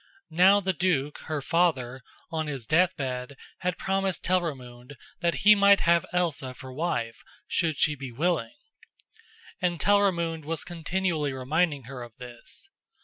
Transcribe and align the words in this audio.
Now 0.31 0.59
the 0.59 0.73
duke, 0.73 1.19
her 1.25 1.43
father, 1.43 2.01
on 2.31 2.47
his 2.47 2.65
death 2.65 2.97
bed 2.97 3.37
had 3.59 3.77
promised 3.77 4.23
Telramund 4.23 4.95
that 5.19 5.35
he 5.45 5.53
might 5.53 5.81
have 5.81 6.07
Elsa 6.11 6.55
for 6.55 6.73
wife, 6.73 7.23
should 7.47 7.77
she 7.77 7.93
be 7.93 8.11
willing; 8.11 8.55
and 9.61 9.79
Telramund 9.79 10.43
was 10.43 10.63
continually 10.63 11.33
reminding 11.33 11.83
her 11.83 12.01
of 12.01 12.17
this. 12.17 12.71